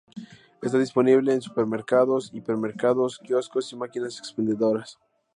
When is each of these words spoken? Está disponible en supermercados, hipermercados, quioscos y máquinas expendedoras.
Está 0.63 0.79
disponible 0.79 1.31
en 1.31 1.43
supermercados, 1.43 2.31
hipermercados, 2.33 3.19
quioscos 3.19 3.71
y 3.71 3.75
máquinas 3.75 4.17
expendedoras. 4.17 4.97